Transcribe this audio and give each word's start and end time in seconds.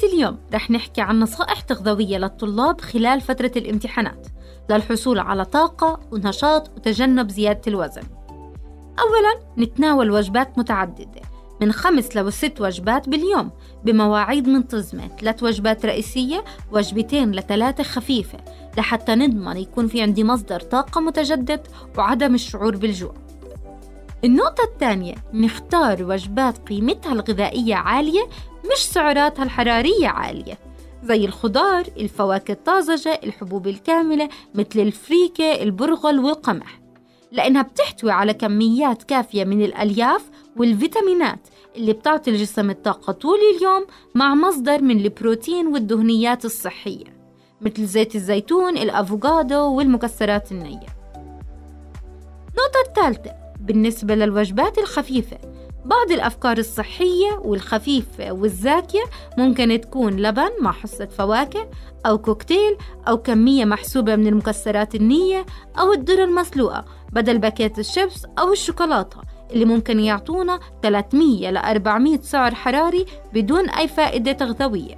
حلقة 0.00 0.14
اليوم 0.14 0.38
رح 0.54 0.70
نحكي 0.70 1.00
عن 1.00 1.20
نصائح 1.20 1.60
تغذوية 1.60 2.18
للطلاب 2.18 2.80
خلال 2.80 3.20
فترة 3.20 3.52
الامتحانات 3.56 4.26
للحصول 4.70 5.18
على 5.18 5.44
طاقة 5.44 6.00
ونشاط 6.12 6.70
وتجنب 6.76 7.30
زيادة 7.30 7.60
الوزن. 7.66 8.02
أولا 9.00 9.40
نتناول 9.58 10.10
وجبات 10.10 10.58
متعددة 10.58 11.20
من 11.60 11.72
خمس 11.72 12.16
لو 12.16 12.30
ست 12.30 12.60
وجبات 12.60 13.08
باليوم 13.08 13.50
بمواعيد 13.84 14.48
منتظمة 14.48 15.08
ثلاث 15.20 15.42
وجبات 15.42 15.86
رئيسية 15.86 16.44
وجبتين 16.72 17.32
لثلاثة 17.32 17.82
خفيفة 17.82 18.38
لحتى 18.78 19.14
نضمن 19.14 19.56
يكون 19.56 19.86
في 19.86 20.02
عندي 20.02 20.24
مصدر 20.24 20.60
طاقة 20.60 21.00
متجدد 21.00 21.66
وعدم 21.98 22.34
الشعور 22.34 22.76
بالجوع. 22.76 23.14
النقطة 24.24 24.64
الثانية 24.64 25.14
نختار 25.32 26.04
وجبات 26.04 26.68
قيمتها 26.68 27.12
الغذائية 27.12 27.74
عالية 27.74 28.28
مش 28.72 28.78
سعراتها 28.78 29.42
الحرارية 29.42 30.08
عالية. 30.08 30.58
زي 31.04 31.24
الخضار، 31.24 31.86
الفواكه 31.96 32.52
الطازجة، 32.52 33.20
الحبوب 33.24 33.66
الكاملة 33.66 34.28
مثل 34.54 34.80
الفريكة، 34.80 35.62
البرغل 35.62 36.18
والقمح. 36.18 36.80
لأنها 37.32 37.62
بتحتوي 37.62 38.10
على 38.10 38.34
كميات 38.34 39.02
كافية 39.02 39.44
من 39.44 39.62
الألياف 39.62 40.30
والفيتامينات 40.56 41.48
اللي 41.76 41.92
بتعطي 41.92 42.30
الجسم 42.30 42.70
الطاقة 42.70 43.12
طول 43.12 43.38
اليوم 43.56 43.86
مع 44.14 44.34
مصدر 44.34 44.82
من 44.82 45.00
البروتين 45.00 45.66
والدهنيات 45.66 46.44
الصحية 46.44 47.20
مثل 47.60 47.84
زيت 47.86 48.14
الزيتون، 48.14 48.78
الأفوكادو 48.78 49.74
والمكسرات 49.76 50.52
النية. 50.52 50.86
النقطة 52.48 52.80
الثالثة 52.88 53.39
بالنسبة 53.60 54.14
للوجبات 54.14 54.78
الخفيفة. 54.78 55.38
بعض 55.84 56.10
الأفكار 56.10 56.58
الصحية 56.58 57.40
والخفيفة 57.44 58.32
والزاكية 58.32 59.02
ممكن 59.38 59.80
تكون 59.80 60.16
لبن 60.16 60.50
مع 60.60 60.72
حصة 60.72 61.06
فواكه 61.06 61.70
أو 62.06 62.18
كوكتيل 62.18 62.76
أو 63.08 63.18
كمية 63.18 63.64
محسوبة 63.64 64.16
من 64.16 64.26
المكسرات 64.26 64.94
النية 64.94 65.46
أو 65.78 65.92
الذرة 65.92 66.24
المسلوقة 66.24 66.84
بدل 67.12 67.38
باكيت 67.38 67.78
الشيبس 67.78 68.26
أو 68.38 68.52
الشوكولاتة 68.52 69.20
اللي 69.52 69.64
ممكن 69.64 70.00
يعطونا 70.00 70.60
300 70.82 71.50
ل 71.50 71.56
400 71.56 72.20
سعر 72.20 72.54
حراري 72.54 73.06
بدون 73.34 73.70
أي 73.70 73.88
فائدة 73.88 74.32
تغذوية. 74.32 74.94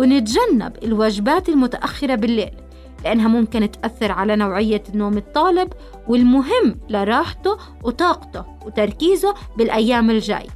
ونتجنب 0.00 0.72
الوجبات 0.82 1.48
المتأخرة 1.48 2.14
بالليل. 2.14 2.67
لأنها 3.04 3.28
ممكن 3.28 3.70
تأثر 3.70 4.12
على 4.12 4.36
نوعية 4.36 4.82
نوم 4.94 5.16
الطالب 5.16 5.72
والمهم 6.08 6.80
لراحته 6.88 7.56
وطاقته 7.82 8.44
وتركيزه 8.66 9.34
بالأيام 9.56 10.10
الجاي. 10.10 10.46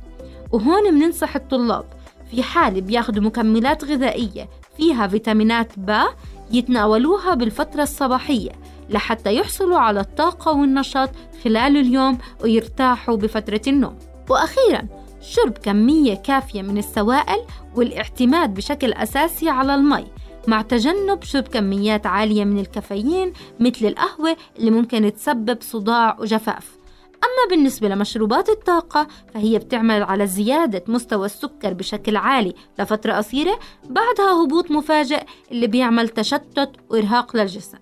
وهون 0.53 0.91
بننصح 0.91 1.37
الطلاب 1.37 1.85
في 2.31 2.43
حال 2.43 2.81
بياخدوا 2.81 3.23
مكملات 3.23 3.85
غذائية 3.85 4.48
فيها 4.77 5.07
فيتامينات 5.07 5.79
با 5.79 6.05
يتناولوها 6.51 7.35
بالفترة 7.35 7.83
الصباحية 7.83 8.51
لحتى 8.91 9.37
يحصلوا 9.37 9.79
على 9.79 10.01
الطاقة 10.01 10.53
والنشاط 10.53 11.11
خلال 11.45 11.77
اليوم 11.77 12.19
ويرتاحوا 12.42 13.17
بفترة 13.17 13.61
النوم. 13.67 13.98
وأخيراً 14.30 15.03
شرب 15.23 15.59
كمية 15.59 16.14
كافية 16.14 16.63
من 16.63 16.79
السوائل 16.79 17.45
والاعتماد 17.77 18.55
بشكل 18.55 18.92
أساسي 18.92 19.48
على 19.48 19.74
المي 19.74 20.05
مع 20.47 20.63
تجنب 20.63 21.23
شرب 21.23 21.48
كميات 21.48 22.07
عالية 22.07 22.45
من 22.45 22.58
الكافيين 22.58 23.33
مثل 23.61 23.86
القهوة 23.86 24.36
اللي 24.58 24.70
ممكن 24.70 25.13
تسبب 25.14 25.58
صداع 25.61 26.17
وجفاف. 26.20 26.83
أما 27.25 27.57
بالنسبة 27.57 27.89
لمشروبات 27.89 28.48
الطاقة 28.48 29.07
فهي 29.35 29.58
بتعمل 29.58 30.03
على 30.03 30.27
زيادة 30.27 30.85
مستوى 30.89 31.27
السكر 31.27 31.73
بشكل 31.73 32.17
عالي 32.17 32.55
لفترة 32.79 33.13
قصيرة 33.13 33.58
بعدها 33.91 34.45
هبوط 34.45 34.70
مفاجئ 34.70 35.23
اللي 35.51 35.67
بيعمل 35.67 36.08
تشتت 36.08 36.70
وإرهاق 36.91 37.36
للجسم. 37.36 37.79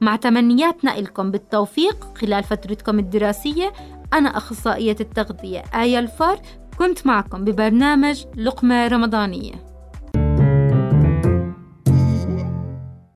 مع 0.00 0.16
تمنياتنا 0.16 0.90
لكم 0.90 1.30
بالتوفيق 1.30 2.06
خلال 2.18 2.44
فترتكم 2.44 2.98
الدراسية 2.98 3.72
أنا 4.12 4.36
أخصائية 4.36 4.96
التغذية 5.00 5.62
آية 5.74 5.98
الفار 5.98 6.40
كنت 6.78 7.06
معكم 7.06 7.44
ببرنامج 7.44 8.24
لقمة 8.36 8.88
رمضانية. 8.88 9.69